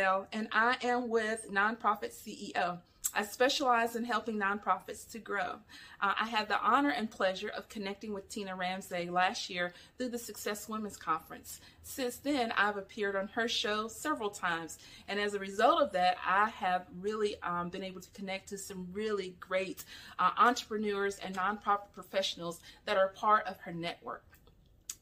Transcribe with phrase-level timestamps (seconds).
[0.00, 2.78] Bell, and I am with Nonprofit CEO.
[3.14, 5.56] I specialize in helping nonprofits to grow.
[6.00, 10.08] Uh, I had the honor and pleasure of connecting with Tina Ramsay last year through
[10.08, 11.60] the Success Women's Conference.
[11.82, 16.16] Since then, I've appeared on her show several times, and as a result of that,
[16.26, 19.84] I have really um, been able to connect to some really great
[20.18, 24.29] uh, entrepreneurs and nonprofit professionals that are part of her network.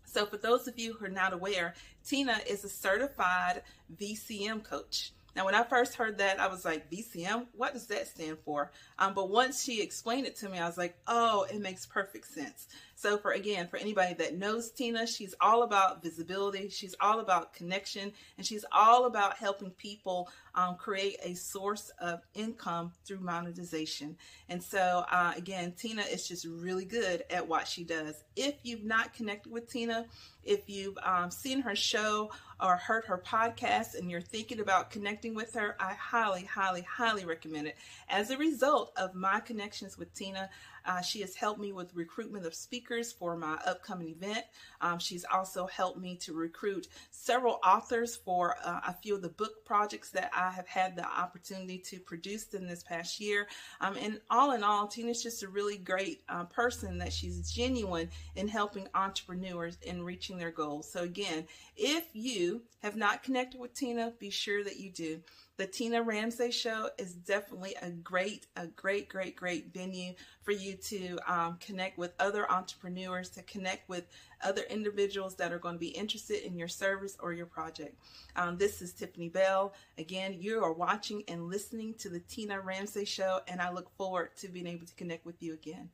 [0.09, 3.63] So, for those of you who are not aware, Tina is a certified
[4.01, 5.13] VCM coach.
[5.37, 7.47] Now, when I first heard that, I was like, VCM?
[7.53, 8.73] What does that stand for?
[8.99, 12.27] Um, but once she explained it to me, I was like, oh, it makes perfect
[12.27, 12.67] sense.
[13.01, 17.53] So, for again, for anybody that knows Tina, she's all about visibility, she's all about
[17.53, 24.17] connection, and she's all about helping people um, create a source of income through monetization.
[24.49, 28.25] And so, uh, again, Tina is just really good at what she does.
[28.35, 30.07] If you've not connected with Tina,
[30.43, 35.35] if you've um, seen her show or heard her podcast and you're thinking about connecting
[35.35, 37.77] with her, I highly, highly, highly recommend it.
[38.09, 40.51] As a result of my connections with Tina,
[40.89, 44.45] uh, she has helped me with recruitment of speakers for my upcoming event.
[44.81, 49.29] Um, she's also helped me to recruit several authors for uh, a few of the
[49.29, 53.49] book projects that I have had the opportunity to produce in this past year.
[53.83, 58.09] Um, and all in all, Tina's just a really great uh, person that she's genuine
[58.35, 60.91] in helping entrepreneurs in reaching their goals.
[60.91, 61.45] So, again,
[61.77, 65.21] if you have not connected with Tina, be sure that you do
[65.59, 70.77] the Tina Ramsay Show is definitely a great, a great, great, great venue for you
[70.77, 74.05] to um, connect with other entrepreneurs, to connect with
[74.41, 77.99] other individuals that are going to be interested in your service or your project.
[78.37, 79.75] Um, this is Tiffany Bell.
[79.99, 84.37] Again, you are watching and listening to the Tina Ramsay Show, and I look forward
[84.37, 85.91] to being able to connect with you again.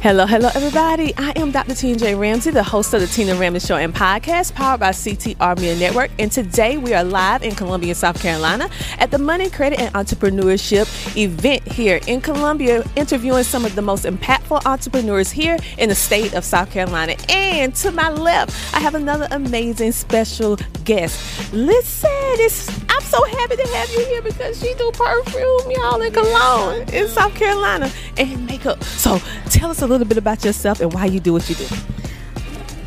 [0.00, 1.12] Hello, hello, everybody.
[1.16, 1.74] I am Dr.
[1.74, 2.14] Tina J.
[2.14, 6.12] Ramsay, the host of the Tina Ramsay Show and podcast, powered by CTR Media Network.
[6.20, 10.86] And today we are live in Columbia, South Carolina, at the Money, Credit, and Entrepreneurship
[11.16, 16.32] event here in Columbia, interviewing some of the most impactful entrepreneurs here in the state
[16.32, 17.16] of South Carolina.
[17.28, 21.52] And to my left, I have another amazing special guest.
[21.52, 26.12] Listen, it's, I'm so happy to have you here because she do perfume, y'all, in
[26.12, 28.82] cologne in South Carolina and makeup.
[28.82, 29.18] So
[29.50, 31.66] tell us a little bit about yourself and why you do what you do.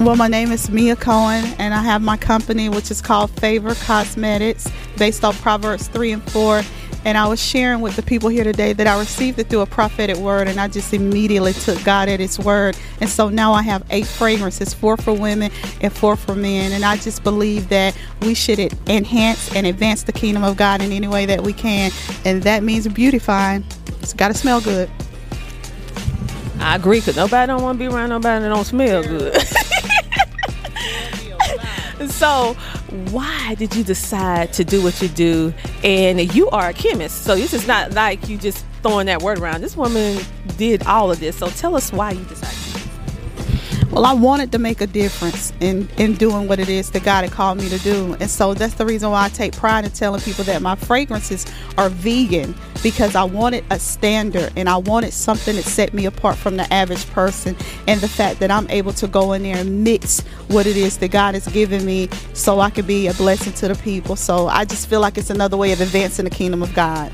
[0.01, 3.73] Well, my name is Mia Cohen, and I have my company, which is called Favor
[3.73, 6.61] Cosmetics, based off Proverbs 3 and 4.
[7.03, 9.65] And I was sharing with the people here today that I received it through a
[9.65, 12.77] prophetic word, and I just immediately took God at His word.
[12.99, 15.51] And so now I have eight fragrances four for women
[15.81, 16.73] and four for men.
[16.73, 20.91] And I just believe that we should enhance and advance the kingdom of God in
[20.91, 21.91] any way that we can.
[22.23, 23.63] And that means beautifying.
[24.01, 24.89] It's got to smell good.
[26.59, 29.41] I agree, because nobody don't want to be around nobody that don't smell good.
[32.09, 32.55] so
[33.11, 35.53] why did you decide to do what you do?
[35.83, 39.39] And you are a chemist so this is not like you just throwing that word
[39.39, 39.61] around.
[39.61, 40.19] This woman
[40.57, 42.60] did all of this so tell us why you decided
[43.91, 47.23] well, I wanted to make a difference in, in doing what it is that God
[47.25, 48.15] had called me to do.
[48.21, 51.45] And so that's the reason why I take pride in telling people that my fragrances
[51.77, 56.37] are vegan because I wanted a standard and I wanted something that set me apart
[56.37, 57.57] from the average person.
[57.85, 60.97] And the fact that I'm able to go in there and mix what it is
[60.99, 64.15] that God has given me so I can be a blessing to the people.
[64.15, 67.11] So I just feel like it's another way of advancing the kingdom of God.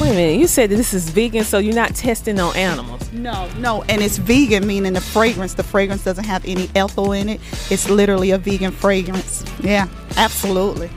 [0.00, 3.12] Wait a minute, you said that this is vegan, so you're not testing on animals.
[3.12, 5.54] No, no, and it's vegan, meaning the fragrance.
[5.54, 7.40] The fragrance doesn't have any ethyl in it.
[7.70, 9.44] It's literally a vegan fragrance.
[9.60, 10.90] Yeah, absolutely.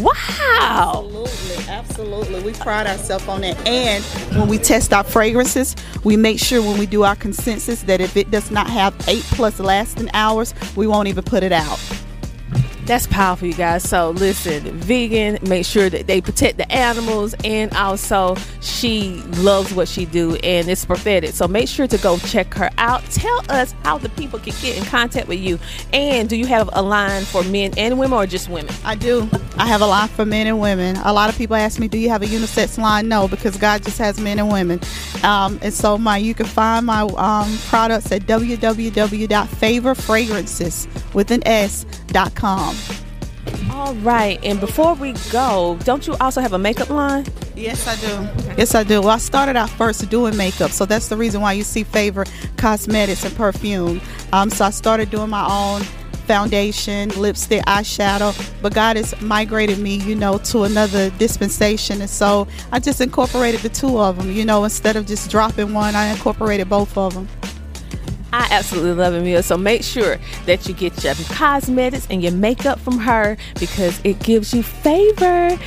[0.00, 0.14] Wow.
[0.60, 2.40] Absolutely, absolutely.
[2.42, 3.56] We pride ourselves on that.
[3.68, 4.02] And
[4.36, 8.16] when we test our fragrances, we make sure when we do our consensus that if
[8.16, 11.78] it does not have eight plus lasting hours, we won't even put it out.
[12.90, 13.88] That's powerful, you guys.
[13.88, 19.86] So listen, vegan, make sure that they protect the animals, and also she loves what
[19.86, 21.30] she do, and it's prophetic.
[21.30, 23.04] So make sure to go check her out.
[23.04, 25.60] Tell us how the people can get in contact with you,
[25.92, 28.74] and do you have a line for men and women, or just women?
[28.84, 29.30] I do.
[29.56, 30.96] I have a line for men and women.
[31.04, 33.84] A lot of people ask me, "Do you have a unisex line?" No, because God
[33.84, 34.80] just has men and women.
[35.22, 41.86] Um, and so my you can find my um, products at www.favorfragrances with an S
[42.12, 42.32] dot.
[43.72, 44.38] All right.
[44.42, 47.24] And before we go, don't you also have a makeup line?
[47.56, 48.54] Yes, I do.
[48.56, 49.00] Yes, I do.
[49.00, 52.24] Well, I started out first doing makeup, so that's the reason why you see Favor
[52.56, 54.00] Cosmetics and Perfume.
[54.32, 55.82] Um, so I started doing my own
[56.30, 62.00] foundation, lipstick, eyeshadow, but God has migrated me, you know, to another dispensation.
[62.00, 65.72] And so I just incorporated the two of them, you know, instead of just dropping
[65.74, 67.28] one, I incorporated both of them.
[68.32, 69.42] I absolutely love Amia.
[69.42, 74.18] So make sure that you get your cosmetics and your makeup from her because it
[74.20, 75.58] gives you favor.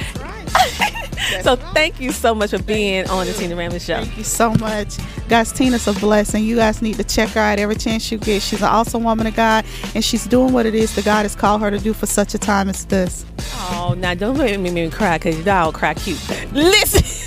[1.42, 4.04] so thank you so much for being on the Tina Ramsay Show.
[4.04, 4.98] Thank you so much.
[5.30, 6.44] Guys, Tina's a blessing.
[6.44, 8.42] You guys need to check her out every chance you get.
[8.42, 11.36] She's an awesome woman of God, and she's doing what it is that God has
[11.36, 13.26] called her to do for such a time as this.
[13.56, 16.20] Oh, now don't make me cry because I'll cry cute.
[16.52, 17.23] Listen.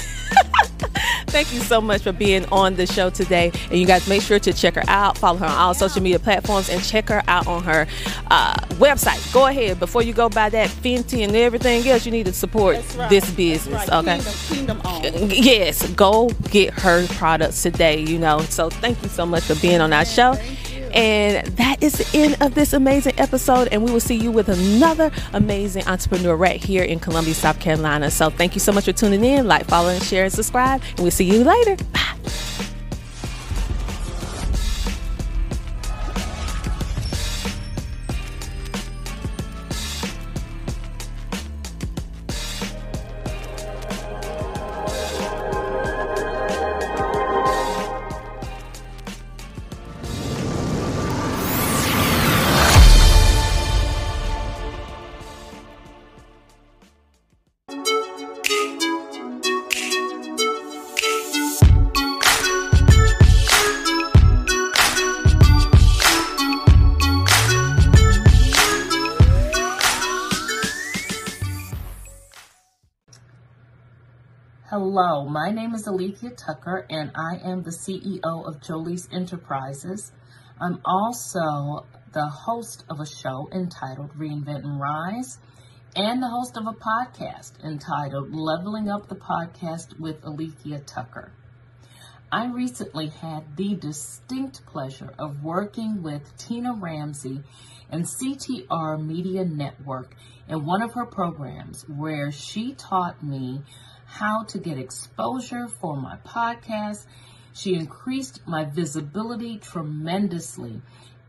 [1.27, 3.51] Thank you so much for being on the show today.
[3.71, 6.19] And you guys make sure to check her out, follow her on all social media
[6.19, 7.87] platforms, and check her out on her
[8.31, 9.33] uh, website.
[9.33, 12.07] Go ahead before you go buy that Fenty and everything else.
[12.07, 13.11] You need to support right.
[13.11, 13.89] this business.
[13.89, 14.07] Right.
[14.07, 14.21] Okay.
[14.49, 18.01] Kingdom, kingdom yes, go get her products today.
[18.01, 18.41] You know.
[18.41, 20.37] So thank you so much for being on our show.
[20.97, 23.69] And that is the end of this amazing episode.
[23.71, 28.11] And we will see you with another amazing entrepreneur right here in Columbia, South Carolina.
[28.11, 29.47] So thank you so much for tuning in.
[29.47, 30.81] Like, follow, and share, and subscribe.
[30.93, 31.77] And we'll see you later.
[31.93, 32.66] Bye.
[74.99, 80.11] Hello, my name is Alethea Tucker and I am the CEO of Jolie's Enterprises.
[80.59, 81.85] I'm also
[82.15, 85.37] the host of a show entitled Reinvent and Rise
[85.95, 91.31] and the host of a podcast entitled Leveling Up the Podcast with Alethea Tucker.
[92.33, 97.43] I recently had the distinct pleasure of working with Tina Ramsay
[97.91, 100.17] and CTR Media Network
[100.49, 103.61] in one of her programs where she taught me
[104.07, 107.05] how to get exposure for my podcast.
[107.53, 110.81] She increased my visibility tremendously.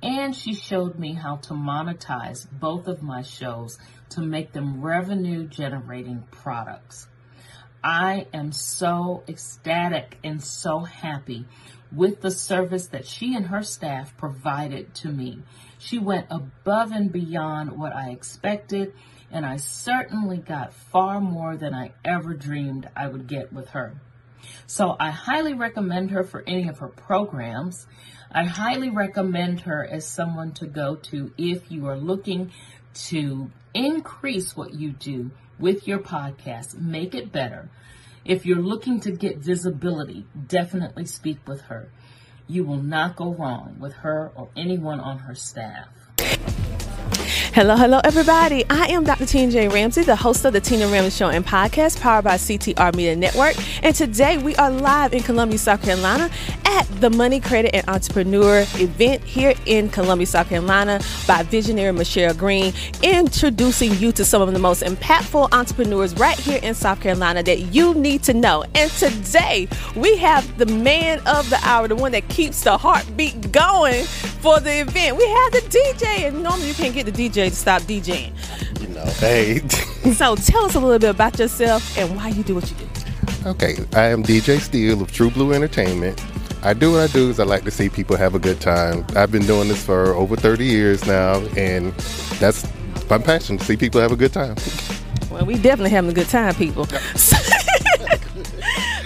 [0.01, 3.79] And she showed me how to monetize both of my shows
[4.09, 7.07] to make them revenue generating products.
[7.83, 11.45] I am so ecstatic and so happy
[11.91, 15.41] with the service that she and her staff provided to me.
[15.79, 18.93] She went above and beyond what I expected
[19.31, 23.95] and I certainly got far more than I ever dreamed I would get with her.
[24.65, 27.87] So I highly recommend her for any of her programs.
[28.31, 32.51] I highly recommend her as someone to go to if you are looking
[33.09, 37.69] to increase what you do with your podcast, make it better.
[38.25, 41.89] If you're looking to get visibility, definitely speak with her.
[42.47, 45.87] You will not go wrong with her or anyone on her staff.
[47.27, 48.63] Hello, hello, everybody.
[48.69, 49.25] I am Dr.
[49.25, 49.67] Tina J.
[49.67, 53.55] Ramsay, the host of the Tina Ramsay Show and podcast powered by CTR Media Network.
[53.83, 56.29] And today we are live in Columbia, South Carolina
[56.63, 62.33] at the Money Credit and Entrepreneur event here in Columbia, South Carolina by visionary Michelle
[62.33, 67.43] Green, introducing you to some of the most impactful entrepreneurs right here in South Carolina
[67.43, 68.63] that you need to know.
[68.73, 73.51] And today we have the man of the hour, the one that keeps the heartbeat
[73.51, 75.17] going for the event.
[75.17, 78.31] We have the DJ, and normally you can't get the DJ to stop DJing.
[78.79, 79.59] You know, hey.
[80.13, 82.85] so tell us a little bit about yourself and why you do what you do.
[83.49, 86.23] Okay, I am DJ Steele of True Blue Entertainment.
[86.63, 89.05] I do what I do is I like to see people have a good time.
[89.15, 91.91] I've been doing this for over 30 years now, and
[92.39, 92.67] that's
[93.09, 94.55] my passion to see people have a good time.
[95.31, 96.85] Well, we definitely having a good time, people.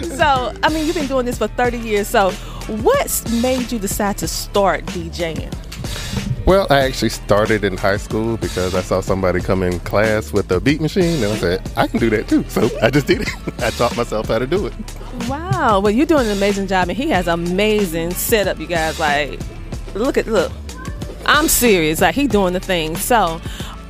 [0.01, 2.07] so, I mean, you've been doing this for 30 years.
[2.07, 2.31] So,
[2.67, 5.53] what made you decide to start DJing?
[6.45, 10.51] Well, I actually started in high school because I saw somebody come in class with
[10.51, 12.43] a beat machine, and I said, I can do that too.
[12.49, 13.29] So I just did it.
[13.59, 14.73] I taught myself how to do it.
[15.27, 15.79] Wow.
[15.79, 18.99] Well, you're doing an amazing job, and he has amazing setup, you guys.
[18.99, 19.39] Like,
[19.93, 20.51] look at, look.
[21.27, 22.01] I'm serious.
[22.01, 22.95] Like, he doing the thing.
[22.95, 23.39] So,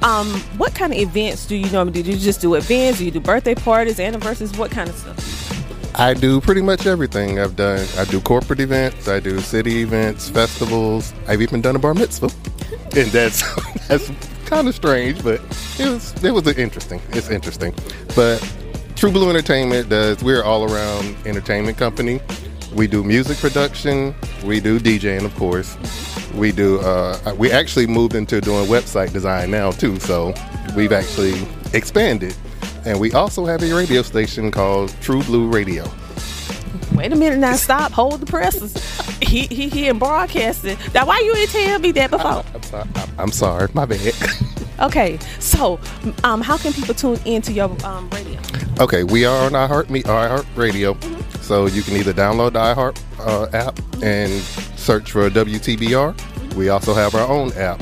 [0.02, 0.28] um,
[0.58, 2.04] what kind of events do you normally do?
[2.04, 3.00] Do you just do events?
[3.00, 4.58] Do you do birthday parties, anniversaries?
[4.58, 5.61] What kind of stuff?
[5.96, 7.40] I do pretty much everything.
[7.40, 7.86] I've done.
[7.98, 9.08] I do corporate events.
[9.08, 11.14] I do city events, festivals.
[11.28, 12.30] I've even done a bar mitzvah,
[12.96, 13.44] and that's
[13.88, 14.12] that's
[14.46, 15.42] kind of strange, but
[15.80, 17.02] it was it was interesting.
[17.10, 17.74] It's interesting,
[18.16, 18.40] but
[18.96, 20.24] True Blue Entertainment does.
[20.24, 22.22] We're all around entertainment company.
[22.74, 24.16] We do music production.
[24.46, 25.78] We do DJing, of course.
[26.34, 26.80] We do.
[26.80, 30.00] Uh, we actually moved into doing website design now too.
[30.00, 30.34] So
[30.76, 32.34] we've actually expanded
[32.86, 35.90] and we also have a radio station called True Blue Radio.
[36.94, 37.56] Wait a minute now.
[37.56, 37.92] Stop.
[37.94, 38.74] Hold the presses.
[39.22, 40.78] he he he in broadcasting.
[40.94, 42.44] Now why you ain't tell me that before?
[42.54, 42.90] I'm sorry.
[43.18, 43.68] I'm sorry.
[43.74, 44.14] My bad.
[44.82, 45.80] Okay, so
[46.24, 48.40] um, how can people tune into your um, radio?
[48.80, 50.98] okay, we are on iHeart Me iHeart Radio,
[51.40, 54.32] so you can either download the iHeart uh, app and
[54.80, 56.56] search for WTBR.
[56.56, 57.80] We also have our own app,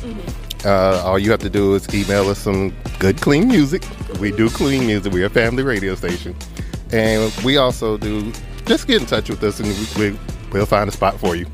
[0.65, 3.83] Uh, all you have to do is email us some good, clean music.
[4.21, 5.13] We do clean music.
[5.13, 6.37] We're a family radio station,
[6.93, 8.33] and we also do.
[8.67, 10.19] Just get in touch with us, and we, we,
[10.53, 11.47] we'll find a spot for you.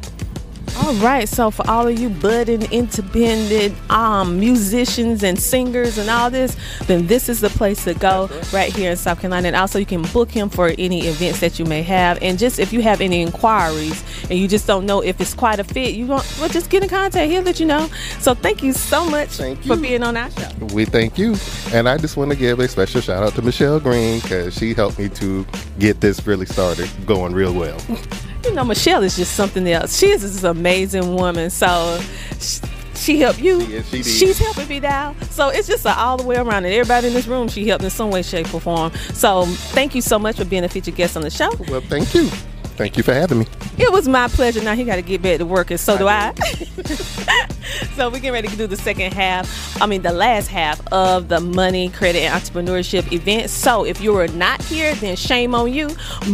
[0.86, 6.30] All right, so for all of you budding independent um, musicians and singers and all
[6.30, 9.48] this, then this is the place to go right here in South Carolina.
[9.48, 12.22] And also, you can book him for any events that you may have.
[12.22, 14.00] And just if you have any inquiries
[14.30, 16.84] and you just don't know if it's quite a fit, you want well, just get
[16.84, 17.32] in contact.
[17.32, 17.88] He'll let you know.
[18.20, 19.82] So thank you so much Thank for you.
[19.82, 20.50] being on our show.
[20.72, 21.34] We thank you,
[21.72, 24.72] and I just want to give a special shout out to Michelle Green because she
[24.72, 25.44] helped me to
[25.80, 27.80] get this really started, going real well.
[28.44, 29.98] You know, Michelle is just something else.
[29.98, 31.50] She is this amazing woman.
[31.50, 32.00] So
[32.38, 32.60] she,
[32.94, 33.60] she helped you.
[33.60, 34.06] She did.
[34.06, 35.14] She's helping me now.
[35.30, 36.64] So it's just a all the way around.
[36.64, 38.92] And everybody in this room, she helped in some way, shape, or form.
[39.12, 41.50] So thank you so much for being a featured guest on the show.
[41.68, 42.28] Well, thank you.
[42.76, 43.46] Thank you for having me.
[43.78, 44.62] It was my pleasure.
[44.62, 46.34] Now he got to get back to work, and so do I.
[47.96, 49.80] so we're getting ready to do the second half.
[49.80, 53.48] I mean, the last half of the money, credit, and entrepreneurship event.
[53.48, 55.88] So if you were not here, then shame on you.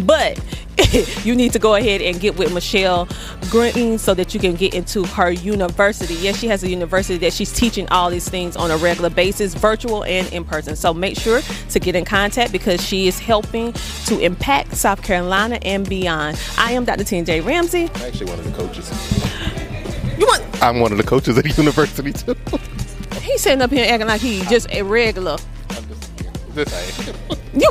[0.05, 0.41] But
[1.25, 3.09] you need to go ahead and get with Michelle
[3.51, 6.15] Green so that you can get into her university.
[6.15, 9.55] Yes, she has a university that she's teaching all these things on a regular basis,
[9.55, 10.77] virtual and in person.
[10.77, 13.73] So make sure to get in contact because she is helping
[14.07, 16.41] to impact South Carolina and beyond.
[16.59, 17.05] I am Dr.
[17.05, 17.41] T.J.
[17.41, 17.91] Ramsay.
[17.95, 18.91] I'm actually one of the coaches.
[20.19, 20.63] You want?
[20.63, 22.37] I'm one of the coaches at the university too.
[23.21, 25.37] He's sitting up here acting like he just a regular.
[25.71, 26.17] I'm just,
[26.55, 27.39] just.
[27.55, 27.71] You,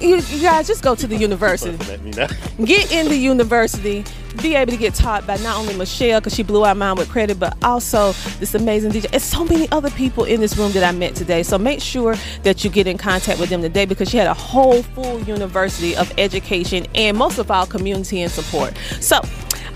[0.00, 1.76] you, you guys just go to the university.
[1.86, 2.26] Let me know.
[2.64, 4.04] get in the university,
[4.42, 7.08] be able to get taught by not only Michelle because she blew our mind with
[7.08, 9.08] credit, but also this amazing DJ.
[9.12, 11.42] And so many other people in this room that I met today.
[11.42, 14.34] So make sure that you get in contact with them today because she had a
[14.34, 18.76] whole full university of education and most of all community and support.
[19.00, 19.20] So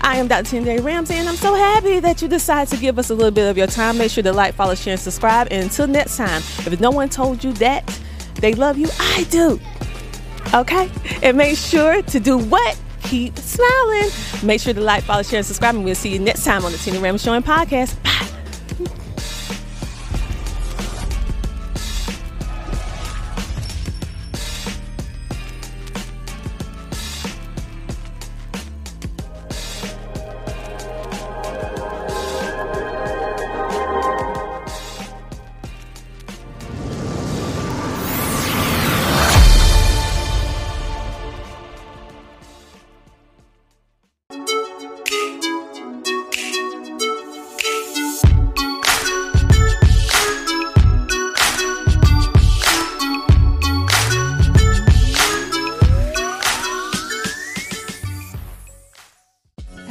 [0.03, 0.57] I am Dr.
[0.57, 3.47] Tunde Ramsay, and I'm so happy that you decided to give us a little bit
[3.49, 3.99] of your time.
[3.99, 5.47] Make sure to like, follow, share, and subscribe.
[5.51, 7.99] And until next time, if no one told you that
[8.35, 9.59] they love you, I do.
[10.53, 10.89] Okay?
[11.23, 12.79] And make sure to do what?
[13.03, 14.09] Keep smiling.
[14.43, 15.75] Make sure to like, follow, share, and subscribe.
[15.75, 18.01] And we'll see you next time on the Tina Ramsay Show and Podcast.
[18.03, 18.27] Bye.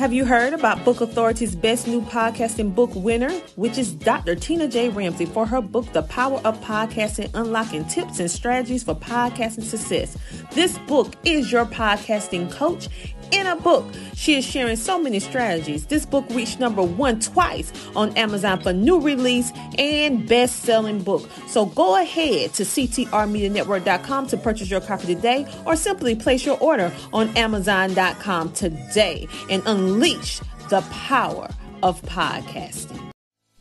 [0.01, 4.35] Have you heard about Book Authority's best new podcasting book winner, which is Dr.
[4.35, 4.89] Tina J.
[4.89, 10.17] Ramsay for her book, The Power of Podcasting Unlocking Tips and Strategies for Podcasting Success?
[10.53, 12.89] This book is your podcasting coach
[13.33, 13.85] in a book.
[14.15, 15.87] She is sharing so many strategies.
[15.87, 21.29] This book reached number one twice on Amazon for new release and best selling book.
[21.47, 26.93] So go ahead to CTRMediaNetwork.com to purchase your copy today or simply place your order
[27.13, 31.49] on Amazon.com today and unleash the power
[31.83, 33.11] of podcasting.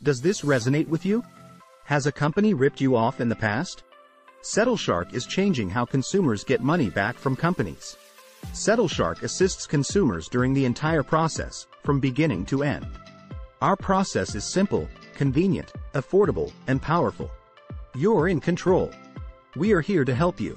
[0.02, 1.22] Does this resonate with you?
[1.84, 3.82] Has a company ripped you off in the past?
[4.42, 7.96] SettleShark is changing how consumers get money back from companies.
[8.52, 12.86] SettleShark assists consumers during the entire process, from beginning to end.
[13.62, 17.30] Our process is simple, convenient, affordable, and powerful.
[17.94, 18.90] You're in control.
[19.56, 20.56] We are here to help you.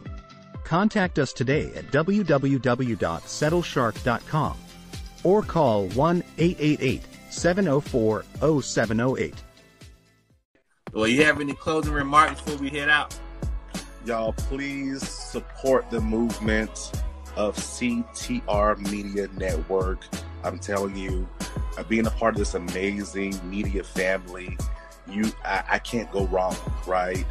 [0.63, 4.57] Contact us today at www.settleshark.com
[5.23, 8.25] or call 1 888 704
[8.61, 9.35] 0708.
[10.93, 13.17] Well, you have any closing remarks before we head out?
[14.05, 16.91] Y'all, please support the movement
[17.35, 20.05] of CTR Media Network.
[20.43, 21.27] I'm telling you,
[21.77, 24.57] uh, being a part of this amazing media family,
[25.07, 27.25] you I, I can't go wrong, right?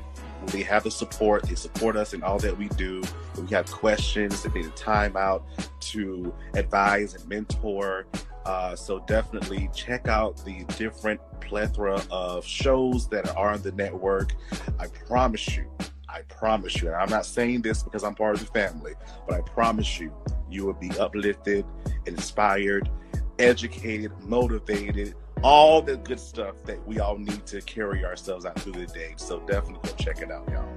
[0.47, 1.44] They have the support.
[1.44, 3.02] They support us in all that we do.
[3.35, 5.44] If we have questions, they need time out
[5.80, 8.06] to advise and mentor.
[8.44, 14.35] Uh, so definitely check out the different plethora of shows that are on the network.
[14.80, 15.71] I promise you,
[16.12, 18.95] I promise you, and I'm not saying this because I'm part of the family,
[19.26, 20.12] but I promise you,
[20.50, 21.64] you will be uplifted,
[22.07, 22.90] inspired,
[23.38, 28.73] educated, motivated, all the good stuff that we all need to carry ourselves out through
[28.73, 29.14] the day.
[29.16, 30.69] So definitely go check it out, y'all.